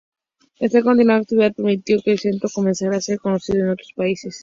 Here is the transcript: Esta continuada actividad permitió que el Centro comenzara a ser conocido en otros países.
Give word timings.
Esta 0.59 0.81
continuada 0.81 1.21
actividad 1.21 1.53
permitió 1.53 2.01
que 2.01 2.13
el 2.13 2.17
Centro 2.19 2.49
comenzara 2.51 2.97
a 2.97 3.01
ser 3.01 3.19
conocido 3.19 3.59
en 3.65 3.69
otros 3.69 3.91
países. 3.95 4.39